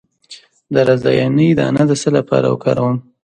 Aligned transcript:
د 0.73 0.75
رازیانې 0.87 1.47
دانه 1.59 1.83
د 1.89 1.91
څه 2.01 2.09
لپاره 2.17 2.47
وکاروم؟ 2.49 2.97